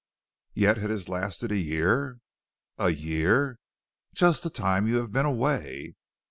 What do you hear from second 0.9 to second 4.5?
lasted a year." "A year?" "Just the